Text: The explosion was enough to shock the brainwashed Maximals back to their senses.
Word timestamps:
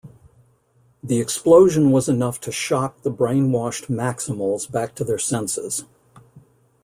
The 1.03 1.19
explosion 1.19 1.91
was 1.91 2.09
enough 2.09 2.41
to 2.41 2.51
shock 2.51 3.03
the 3.03 3.11
brainwashed 3.11 3.85
Maximals 3.85 4.65
back 4.67 4.95
to 4.95 5.03
their 5.03 5.19
senses. 5.19 5.85